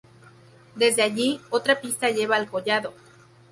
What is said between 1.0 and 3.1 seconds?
allí, otra pista lleva al collado.